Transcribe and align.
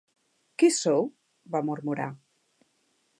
"Qui 0.61 0.69
sou?", 0.77 1.05
va 1.57 1.63
murmurar. 1.69 2.09